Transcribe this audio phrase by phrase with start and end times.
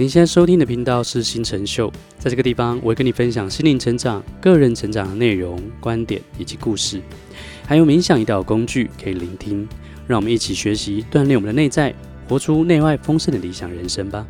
[0.00, 7.02] 您现在收听的频道是新成秀，在这个地方，我会跟你分享心灵成长、个人成长的内容、观点以及故事，
[7.66, 9.68] 还有冥想一道工具可以聆听。
[10.06, 11.92] 让我们一起学习，锻炼我们的内在，
[12.28, 14.24] 活出内外丰盛的理想人生吧。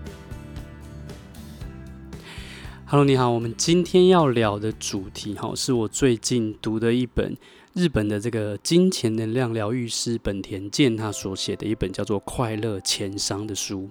[2.87, 7.37] Hello，你好，我们今天要聊的主题哈，是我最近读的一本。
[7.79, 13.89] 日本的这个金钱能量疗愈师本田健他所写的一本叫做《快乐钱商》的书。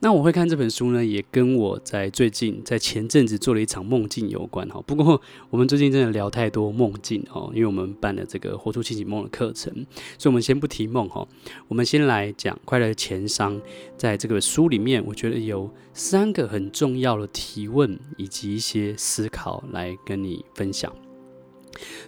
[0.00, 4.82] 那我会看这本书呢，也跟我在最近在前阵子做了一场梦境有关哈。
[4.84, 9.72] 不过我们最近真的聊太多梦境哦，因为我们办了这个活出清醒梦的课程，
[10.18, 11.24] 所以我们先不提梦哈。
[11.68, 13.56] 我们先来讲《快乐钱商》
[13.96, 20.92] 在这个书里面，我觉得有三个很重要的提问以及一些思考来跟你分享。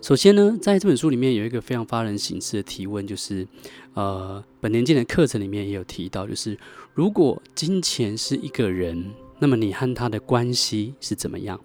[0.03, 3.47] 首先呢，在这本书里面有一个非常发人省思的提问，就是，
[3.95, 6.59] 呃，本田健的课程里面也有提到，就是
[6.93, 11.59] 如果金钱是一个人，那么你和他的关系是怎么样？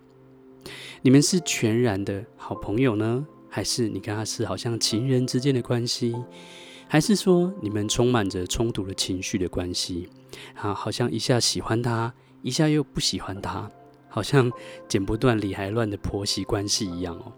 [1.02, 6.16] 你们是全然的好朋友呢，还是你跟他是好像情人之间的关系，
[6.88, 10.08] 还是说你们充满着冲突的情绪的关系？
[10.56, 13.70] 啊，好像一下喜欢他，一下又不喜欢他，
[14.08, 14.52] 好像
[14.88, 17.32] 剪不断理还乱的婆媳关系一样哦。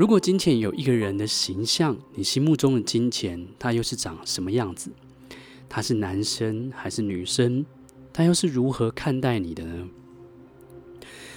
[0.00, 4.90] 如果金钱有一个人的形象，你心目中的金钱，他又是长什么样子？
[5.68, 7.66] 他是男生还是女生？
[8.10, 9.86] 他又是如何看待你的呢？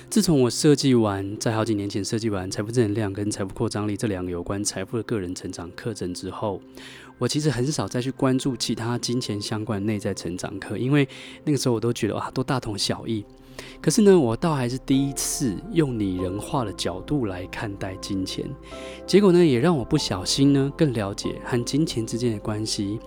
[0.10, 6.62] 自从我设计完，在好几年前设计完财富正能量跟财富扩张力这两个有关财富的个人成长课程之后，
[7.18, 11.06] 我其实很少再去关注其他金钱相关内在成长课，因为
[11.44, 13.26] 那个时候我都觉得哇，都大同小异。
[13.84, 18.50] 可是呢，我倒还是第一次用拟人化的角度来看待金钱，
[19.06, 22.98] 结果呢，也让我不小心呢更了解和金钱之间的关系。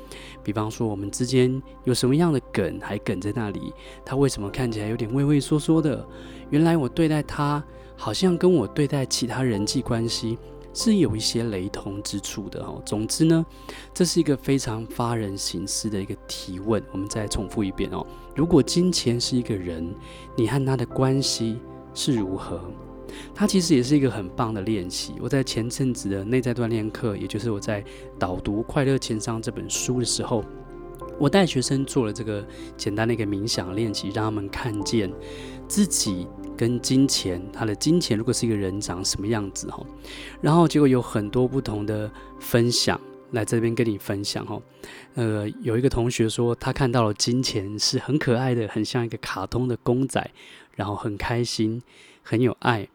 [0.42, 3.72] 比方说，我们之间有什么样的梗还梗在那里？
[4.04, 6.06] 他为什么看起来有点畏畏缩缩的？
[6.50, 7.64] 原来我对待他，
[7.96, 10.36] 好像跟我对待其他人际关系。
[10.76, 12.80] 是有一些雷同之处的哦。
[12.84, 13.44] 总之呢，
[13.94, 16.80] 这是一个非常发人行思的一个提问。
[16.92, 18.06] 我们再重复一遍哦。
[18.34, 19.90] 如果金钱是一个人，
[20.36, 21.58] 你和他的关系
[21.94, 22.60] 是如何？
[23.34, 25.14] 它其实也是一个很棒的练习。
[25.20, 27.82] 我在前阵子的内在锻炼课，也就是我在
[28.18, 30.44] 导读《快乐情商》这本书的时候，
[31.18, 32.46] 我带学生做了这个
[32.76, 35.12] 简单的一个冥想练习，让他们看见
[35.68, 36.26] 自己。
[36.58, 39.84] 跟金钱，他的金钱如果是一个人长什么样子哈，
[40.40, 42.10] 然后结果有很多不同的
[42.40, 42.98] 分享
[43.32, 44.58] 来这边跟你分享哈。
[45.16, 50.30] 呃，有一个同学说他看到了金钱是很可爱的，很像一个卡通的公仔，
[50.74, 51.82] 然后很开心，
[52.22, 52.88] 很有爱。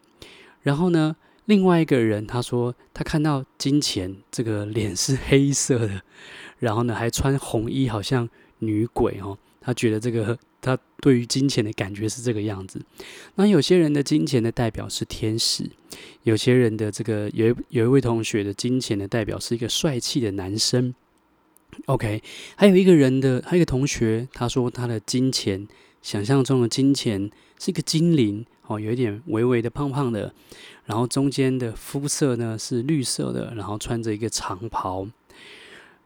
[0.63, 1.15] 然后呢，
[1.51, 6.01] 另外一个人他说他看到金钱这个脸是黑色的，
[6.59, 8.29] 然后呢还穿红衣，好像
[8.59, 9.37] 女鬼哦。
[9.59, 10.39] 他觉得这个。
[10.63, 12.79] 他对于金钱的感觉是这个样子。
[13.33, 15.67] 那有些人的金钱的代表是天使，
[16.21, 20.93] 有些人的这个有有一位同学的金钱的代表是一个帅气的男生。
[21.87, 22.21] OK，
[22.55, 25.67] 还有一个人的，还有一个同学，他说他的金钱
[26.03, 30.31] 想象中的金钱是一个精灵，哦，有一点微微的胖胖的，
[30.91, 35.07] 然后中间的肤色呢是绿色的，然后穿着一个长袍。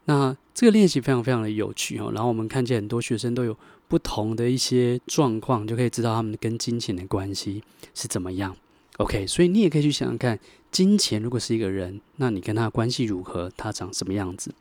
[0.04, 2.12] 那这个练习非常非常的有趣哦。
[2.14, 3.56] 然后我们看见很多学生都有。
[3.88, 7.62] 不同的一些状况，就可以知道他们跟金钱的关系
[7.94, 8.56] 是怎么样。
[8.96, 10.36] OK，所以你也可以去想想看，
[10.72, 13.48] 金钱如果是一个人，那你跟他的关系如何？
[13.56, 14.52] 他长什么样子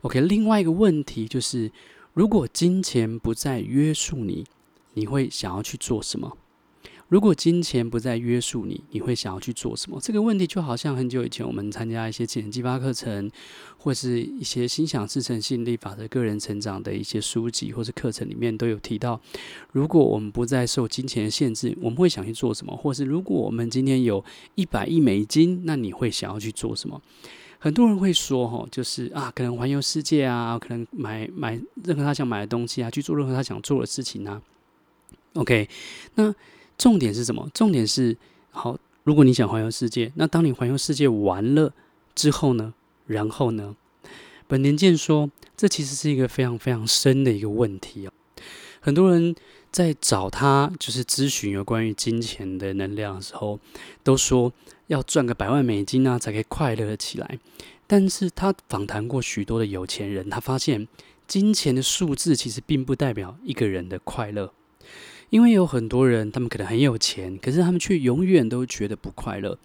[0.00, 1.70] ？OK，另外一个问题就是，
[2.12, 4.44] 如果金钱不再约束你，
[4.94, 6.36] 你会想要去做什么？
[7.08, 10.00] 如果金钱不再约束你，你会想要去做什么？
[10.00, 13.30] 这个问题就好像很久以前我们参加一些潜能激发课程，
[13.78, 19.20] 或是一些心想事成吸引力法则个人成长的一些书籍或是课程里面都有提到，
[19.70, 22.76] 如果我们不再受金钱的限制，我们会想去做什么？
[22.76, 24.24] 或是如果我们今天有
[24.56, 27.00] 一百亿美金，那你会想要去做什么？
[27.60, 31.52] 很多人会说，哈，就是啊，可能环游世界啊，可能买买
[31.84, 34.42] 任何他想买的东西啊，去做任何他想做的事情啊。
[35.34, 35.68] OK，
[36.16, 36.34] 那。
[36.78, 37.48] 重点是什么？
[37.54, 38.16] 重点是
[38.50, 38.78] 好。
[39.04, 41.72] 如果你想环游世界，那当你环游世界完了
[42.14, 42.74] 之后呢？
[43.06, 43.76] 然后呢？
[44.48, 48.12] 本田健说，这其实是一个非常非常深的一个问题哦。
[48.80, 49.34] 很多人
[49.70, 53.60] 在找他，就是咨询有关于金钱的能量的时候，
[54.02, 54.52] 都说
[54.88, 57.38] 要赚个百万美金啊，才可以快乐起来。
[57.86, 60.88] 但是他访谈过许多的有钱人，他发现
[61.28, 64.52] 金钱的数字其实并不代表一个人的快乐。
[65.30, 69.58] 因为有很多人，他们可能很有钱，可是他们却永远都觉得不快乐。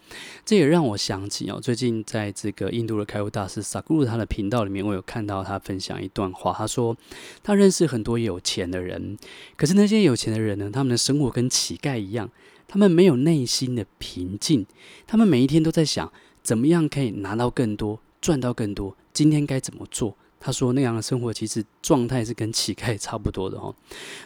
[0.44, 6.52] 这也让我想起哦，最近在这个印度的开悟大师萨古鲁他的频道里面，我有看到他分享一段话。
[6.52, 6.98] 他说，
[7.44, 9.18] 他认识很多有钱的人，
[9.56, 12.30] 可是那些有钱的人呢，他们的生活跟乞丐一样，
[12.68, 14.66] 他们没有内心的平静，
[15.06, 16.12] 他们每一天都在想，
[16.42, 20.18] 怎么样可以拿到更多，赚到更多，今天该怎么做。
[20.44, 23.74] 他说那样的生活其实状态是跟乞丐差不多的哦，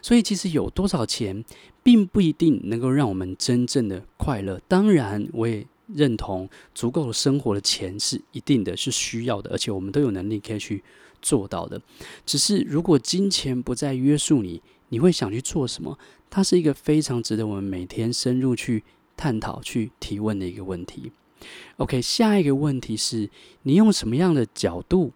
[0.01, 1.43] 所以其实有多少钱
[1.83, 4.59] 并不一定能够让我们真正的快乐。
[4.67, 10.81] 当然，我也认同足够的生活的钱是一定的，是需要的，而且我们都有能力可以去
[11.21, 11.79] 做到的。
[12.25, 15.99] 只是如果金钱不再约束你，你会想去做什么？
[16.29, 18.83] 它是一个非常值得我们每天深入去
[19.17, 21.11] 探讨、去提问的一个问题。
[21.77, 23.29] OK，下一个问题是
[23.63, 25.11] 你用什么样的角度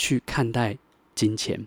[0.00, 0.78] 去看待
[1.14, 1.66] 金钱。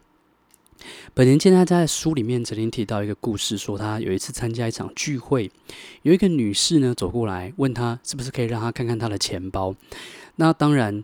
[1.14, 5.52] 本田健他在书里面曾经提到一个故事，说他有一次参加一场聚会，
[6.02, 9.76] 有一个女士呢走过来问他，是不是可以让他看看他的钱包。
[10.38, 11.04] 那当然，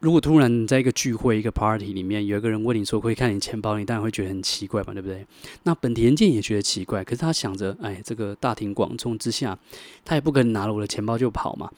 [0.00, 5.24] 如果突然在一个聚会、一个 party 里面有一个人问你说可以看你钱包，你当然会觉得很奇怪嘛，对不对？
[5.62, 9.56] 那本田健也觉得奇怪，可是他想着，哎，这个大庭广众之下，
[10.04, 11.70] 他也不可能拿了我的钱包就跑嘛。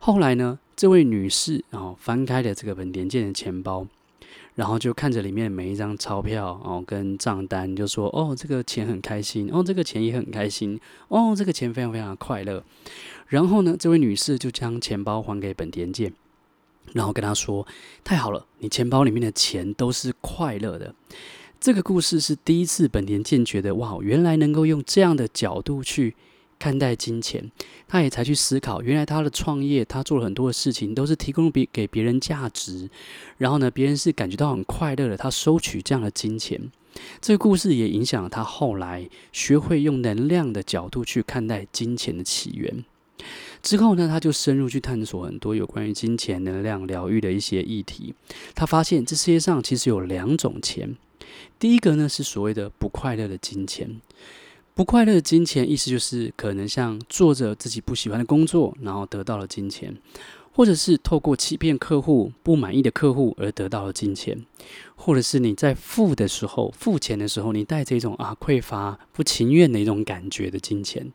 [0.00, 3.86] 后来呢，这位女士然后翻开了这个本田健的钱包。
[4.54, 12.62] 然后就看着里面每一张钞票哦，跟账单，就说：“哦，这个钱很开心，哦，这个钱也很开心，哦，这个钱非常非常快乐。”
[13.28, 16.12] 然后呢，这位女士就将钱包还给本田健，
[16.92, 17.66] 然后跟他说
[18.04, 20.94] ：“太好了，你钱包里面的钱都是快乐的。”
[21.60, 26.14] 这个故事是第一次本田健觉得哇，原来能够用这样的角度去。
[26.60, 27.50] 看待金钱，
[27.88, 32.88] 他也才去思考，原来他的创业，他做了很多的事情，都是提供别给别人价值，
[33.38, 36.70] 然后呢，别人是感觉到很快乐的，他收取这样的金钱。
[37.20, 42.84] 这个故事也影响了他后来学会用能量的角度去看待金钱的起源。
[43.62, 48.14] 之后呢，他就深入去探索很多有关于金钱、能量、疗愈的一些议题。
[48.54, 50.96] 他发现这世界上其实有两种钱，
[51.58, 54.00] 第一个呢是所谓的不快乐的金钱。
[54.80, 59.94] 不快乐的金钱，意思就是可能像做着自己不喜欢的工作，然后得到了金钱，
[60.54, 64.46] 或者是透过欺骗客户、不满意的客户而得到了金钱，
[64.96, 71.12] 或者是你在付的时候、付钱的时候，你带着一种啊匮乏、不情愿的一种感觉的金钱，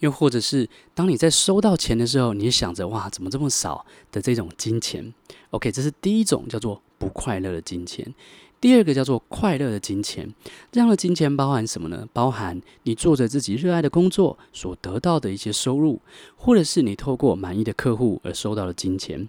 [0.00, 5.14] 又或者是当你在收到钱的时候，你想着哇怎么这么少的这种金钱。
[5.52, 8.14] OK，这是第一种叫做不快乐的金钱。
[8.60, 10.28] 第二个叫做快乐的金钱，
[10.70, 12.06] 这样的金钱包含什么呢？
[12.12, 15.98] 包含你做着自己热爱的工作所得到的一些收入，
[16.36, 19.26] 或者是你透过满意的客户而收到的金钱，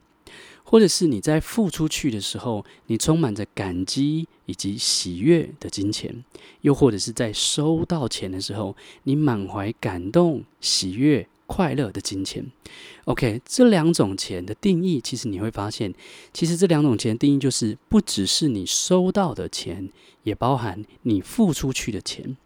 [0.65, 6.25] 或者是你在付出去的时候，你充满着感激以及喜悦的金钱，
[6.59, 11.25] 又或者是在收到钱的时候，你满怀感动、喜悦。
[11.51, 12.49] 快乐的金钱
[13.03, 15.93] ，OK，这两种钱的定义，其实你会发现，
[16.31, 19.89] 其实这两种钱定义就是，不只是你收到的钱，
[20.23, 22.37] 也包含你付出去的钱。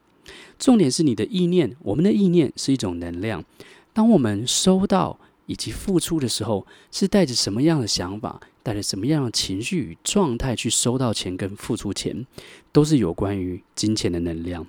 [0.58, 3.46] 重点是你的意念，我们的意念是一种能量。
[3.94, 12.26] 当我们收到以及付出的时候，是带着什么样的想法，带着什么样的情绪与状态去收到钱跟付出钱，
[12.72, 14.66] 都是有关于金钱的能量。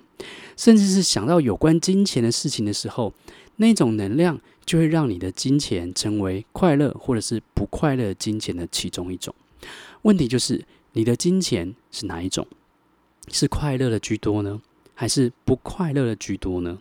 [0.55, 3.11] 甚至是想到有关金钱的事情的时候。
[3.57, 9.35] 那种能量就会让你的金钱成为快乐或者是不快乐金钱的其中一种。
[10.03, 10.63] 问题就是
[10.93, 12.47] 你的金钱是哪一种？
[13.29, 14.61] 是快乐的居多呢，
[14.93, 16.79] 还是不快乐的居多呢？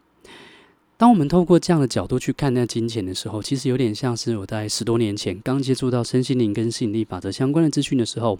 [0.99, 8.39] 当我们透过这样的角度去看那金钱的时候，其实有点像是我在十多年前刚接触到身心灵跟吸引力法则相关的资讯的时候，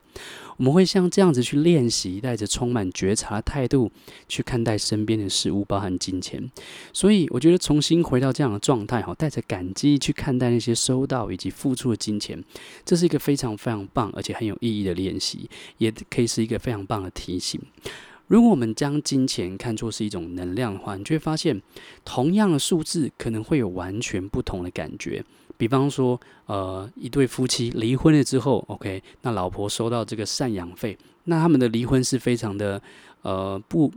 [0.57, 3.91] 我们会像这样子去练习，带着充满觉察的态度
[4.27, 6.51] 去看待身边的事物，包含金钱。
[6.95, 12.43] 所以，我觉得重新回到这样的状态，哈，带着感激去看待那些收到以及付出的金钱，
[12.87, 17.61] 这是一个非常非常棒而且很有意义的练习，也可以是一个非常棒的提醒。
[18.29, 21.63] 如果我们将金钱看作是一种能量的话，你就会发现，
[22.05, 25.25] 同样的数字可能会有完全不同的感觉。
[25.57, 32.83] 比方说，呃，一对夫妻离婚了之后，OK，那老婆收到这个赡养费，那他们的离婚是非常的
[33.23, 33.93] 呃不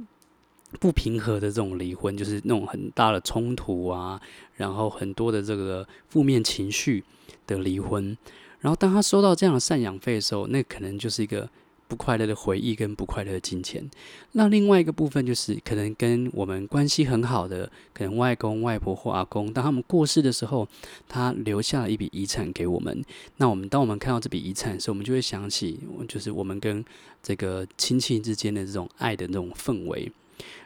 [0.80, 4.22] 不平和的这种离婚，就是那种很大的冲突啊，
[4.54, 7.04] 然后很多的这个负面情绪
[7.48, 8.16] 的离婚。
[8.60, 11.50] 然后当他收到这样的赡养费的时候，那可能就是一个。
[11.90, 13.90] 不快乐的回忆跟不快乐的金钱，
[14.34, 20.68] 那另外一个部分就是可能跟我们关系很好的，可能外公外婆或阿公，当他们过世的时候，
[21.08, 23.04] 他留下了一笔遗产给我们。
[23.38, 26.86] 那我们当我们看到这笔遗产的时候，我们就会想起，就是我们跟
[27.24, 30.12] 这个亲戚之间的这种爱的那种氛围。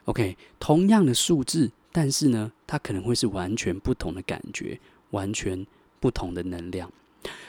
[0.04, 4.78] OK，同样的数字，但是呢，它可能会是完全不同的感觉，
[5.12, 5.66] 完全
[6.02, 6.92] 不同的能量。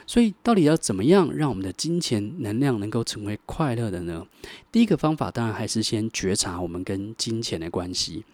[0.07, 4.27] 所以，到底要怎么样让我们的金钱能量能够成为快乐的呢？
[4.71, 8.25] 第一个方法当然还是先觉察我们跟金钱的关系，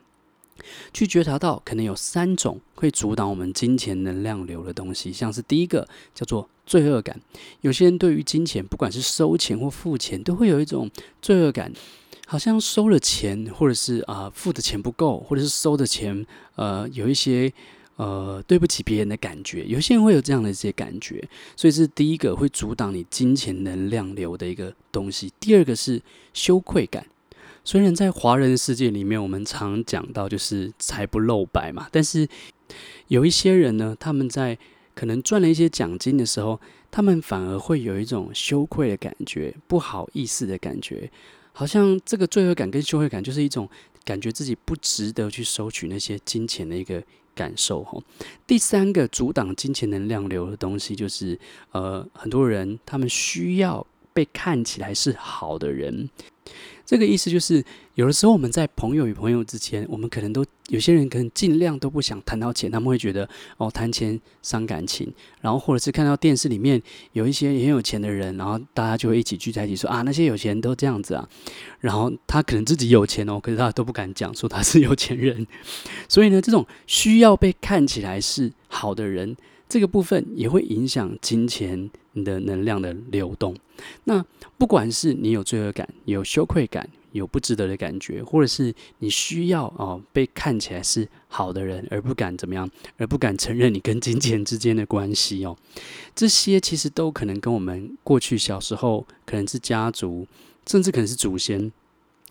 [0.92, 7.20] 去觉察到可能有三种会阻挡我们金钱能量流的东西，像是第一个叫做罪恶感。
[7.60, 10.90] 有些人对于金钱，不管是收钱或付钱，都会有一种
[11.22, 11.72] 罪恶感，
[12.26, 17.52] 好像收了钱，或者是啊、付的钱不够，或者是收的钱呃有一些。
[18.00, 21.22] 呃，对不起别人的感觉，有些人会有这样的一些感觉，
[21.54, 25.30] 所以是第一个会阻挡你金钱能量流的一个东西。
[25.38, 26.00] 第二个是
[26.32, 27.04] 羞愧感，
[27.62, 32.26] 虽然在华人世界里面，我们常讲到就是财不露白嘛，但是
[33.08, 34.56] 有一些人呢，他们在
[34.94, 36.58] 可能赚了一些奖金的时候，
[36.90, 41.10] 他们反而会有一种羞愧的感觉，不好意思的感觉，
[41.52, 43.68] 好像这个罪恶感跟羞愧感就是一种
[44.06, 47.02] 感觉自己不值得去收取那些金钱的一个。
[47.34, 47.98] 感受哈，
[48.46, 51.38] 第三个阻挡金钱能量流的东西，就是
[51.72, 56.08] 呃，很多人他们需要被看起来是好的人。
[56.84, 57.64] 这个意思就是，
[57.94, 65.12] 有的时候我们在朋友与朋友之间，我们可能都有些人可能尽量都不想谈到钱，他们会觉得哦，谈钱伤感情。
[65.40, 71.28] 然后或者是看到电视里面有一些很有钱的人，然后大家就会一起聚在一起说啊， 那些有钱人都这样子啊。
[71.78, 75.46] 然后他可能自己有钱哦，可是他都不敢讲说他是有钱人。
[76.08, 79.36] 所以呢，这种需要被看起来是好的人，
[79.70, 83.56] 这个部分也会影响金钱你的能量的流动。
[84.04, 84.22] 那
[84.58, 95.56] 不管是你有罪恶感、有羞愧感、有不值得的感觉，或者是你需要哦被看起来是好的人，而不敢怎么样，而不敢承认你跟金钱之间的关系哦，
[96.16, 100.26] 这些其实都可能跟我们过去小时候可能是家族，
[100.66, 101.70] 甚至可能是祖先。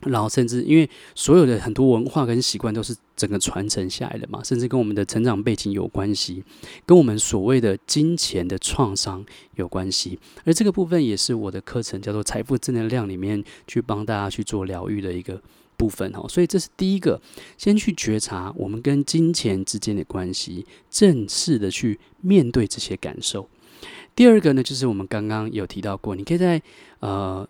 [0.05, 6.41] 然后，甚至因为所有的很多文化跟习惯都是整个传承下来的嘛，甚至跟我们的成长背景有关系，
[6.85, 9.25] 跟我们所谓的金钱的创伤
[9.55, 10.17] 有关系。
[10.45, 15.41] 而这个部分也是我的课程叫做《财富正能量》里面去帮大家去做疗愈的一个
[15.75, 16.25] 部分哈。
[16.29, 17.21] 所以这是第一个，
[17.57, 23.49] 先去觉察我们跟金钱之间的关系，正式的去面对这些感受。
[24.15, 26.61] 第二个呢，就是我们刚刚有提到过，你可以在
[27.01, 27.45] 呃。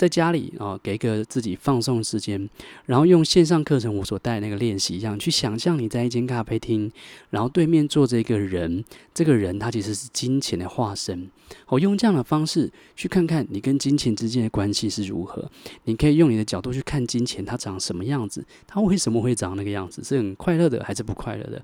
[0.00, 2.48] 在家里啊，给一个自己放松的时间，
[2.86, 6.90] 然后用线上课程我所带的那个练习一样，去想象你在一间咖啡厅，
[7.28, 11.28] 然后对面坐着一个人，这个人他其实是金钱的化身。
[11.66, 15.50] 我用这样的方式去看看你跟金钱之间的关系是如何。
[15.84, 21.62] 你可以用你的角度去看金钱，它长什么样子，它为什么会长那个样子，是很快乐的还是不快乐的？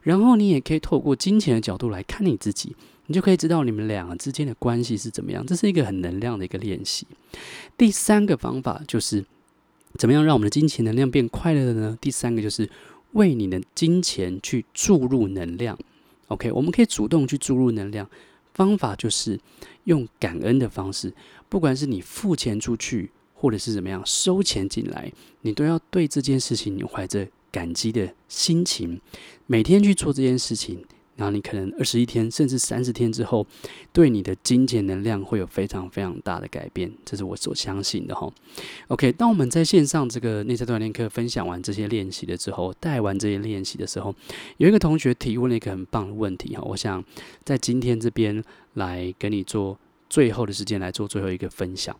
[0.00, 2.74] 然后你也可以透过金钱的角度来看你自己。
[3.06, 7.06] 你就可以知道你们两个之间的关系是怎么样，这是一个很能量的一个练习。
[7.76, 9.24] 第三个方法就是
[9.98, 11.98] 怎么样让我们的金钱能量变快乐的呢？
[12.00, 12.68] 第三个就是
[13.12, 15.78] 为你的金钱去注入能量。
[16.28, 18.08] OK，我们可以主动去注入能量，
[18.54, 19.38] 方法就是
[19.84, 21.12] 用感恩的方式，
[21.48, 29.00] 不管是你付钱出去，或者是怎么样收钱进来，你都要对这件事情你怀着感激的心情，
[29.46, 30.82] 每天去做这件事情。
[31.16, 33.46] 然后你可能二十一天甚至三十天之后，
[33.92, 38.32] 对你的金钱能量会有非常非常大的改变，这是我所相信的哈。
[38.88, 44.14] OK，当我们在线上这个内在锻炼课分享完这些练习了之后，带完这些练习的时候，
[44.56, 47.02] 有一个同学提问了一个很棒的问题哈，我想
[47.44, 48.42] 在今天这边
[48.74, 49.78] 来跟你做
[50.10, 51.96] 最后的时间来做最后一个分享。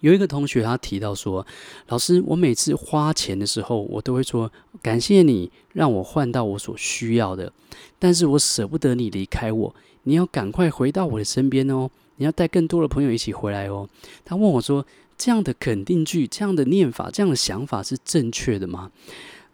[0.00, 1.46] 有一个同学他提到说
[1.88, 4.50] ：“老师，我每次花钱的时候，我都会说
[4.82, 7.52] 感谢你让我换到我所需要的，
[7.98, 13.88] 但是我舍不得你离开我，你要赶快回到我的身边哦，你要带更多的朋友一起回来哦。”
[14.24, 14.84] 他问我说
[15.16, 18.90] ：“这样的肯定句、这样的念法、这样的想法是正确的吗？”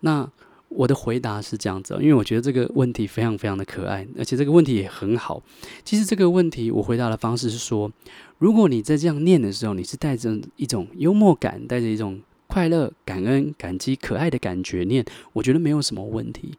[0.01, 0.29] 那
[0.71, 5.43] 我的回答是这样子，因为我觉得这个问题非常非常的可爱，而且这个问题也很好。
[5.85, 7.91] 其实这个问题我回答的方式是说，
[8.39, 16.55] 如果你在这样念的时候，你是带着一种幽默感，带着一种快乐、感恩、感激、可爱的感觉念，我觉得没有什么问题。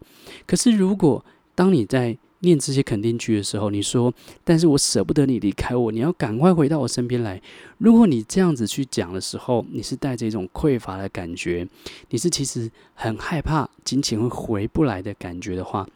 [0.45, 1.23] 可是如果
[1.55, 7.41] 当你在念这些肯定句的时候，你说：“但是我舍不得你离开我，你要赶快回到我身边来。”
[7.79, 11.67] 如果你这样子去讲的时候，你是带着一种匮乏的感觉，
[12.09, 15.87] 你是其实很害怕金钱会回不来的感觉的话，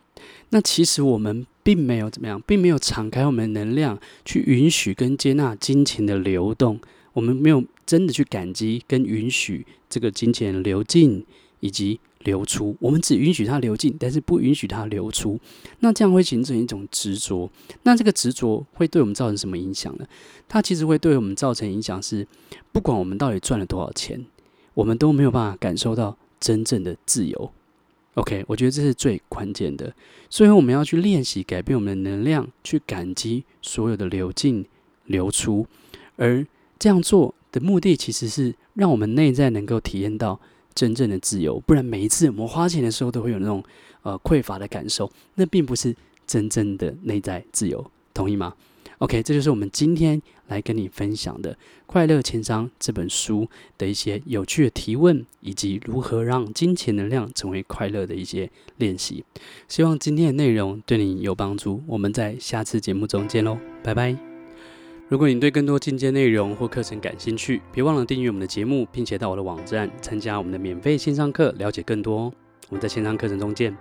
[0.49, 6.79] 那其实我们并没有怎么样，并没有敞开我们的能量去允许跟接纳金钱的流动，
[7.13, 11.25] 我们没有真的去感激跟允许这个金钱流进
[11.59, 11.99] 以及。
[12.25, 15.39] 流出，我们只允许它流进，但是不允许它流出。
[15.79, 17.49] 那这样会形成一种执着。
[17.83, 20.05] 那这个执着会对我们造成什么影响呢？
[20.49, 22.27] 它其实会对我们造成影响是，
[22.73, 24.25] 不管我们到底赚了多少钱，
[24.73, 27.51] 我们都没有办法感受到真正的自由。
[28.15, 29.93] OK，我觉得这是最关键的。
[30.29, 34.65] 所以我们要去练习改变我们的能量，去感激所有的流进
[35.05, 35.67] 流出。
[36.15, 36.45] 而
[36.79, 40.39] 这样做的目的，其实是让我们内在能够体验到
[40.75, 41.59] 真正的自由。
[41.61, 43.63] 不然每一次我们花钱的时候，都会有那种
[44.03, 45.95] 呃匮乏的感受，那并不是
[46.27, 47.89] 真正的内在自由。
[48.13, 48.53] 同意吗
[48.99, 51.53] ？OK，这就是我们今天来跟你分享的
[51.85, 59.25] 《快乐钱商》这本书的一些有趣的提问，以及如何让金钱能量成为快乐的一些练习。
[59.67, 61.83] 希望今天的内容对你有帮助。
[61.87, 64.34] 我们在下次节目中见喽，拜拜！
[65.07, 72.33] 如果你对更多进阶内容或课程感兴趣，别忘了订阅我们的节目，并且到我的网站参加我们的免费线上课，了解更多。
[72.69, 73.77] 我们在线上课程中见。